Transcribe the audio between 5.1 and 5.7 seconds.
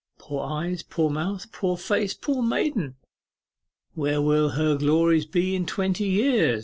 be in